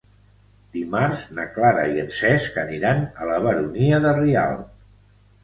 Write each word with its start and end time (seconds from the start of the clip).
Dimarts 0.77 1.25
na 1.39 1.45
Clara 1.57 1.83
i 1.97 2.01
en 2.05 2.09
Cesc 2.21 2.57
aniran 2.63 3.05
a 3.11 3.29
la 3.33 3.37
Baronia 3.45 4.01
de 4.09 4.17
Rialb. 4.23 4.67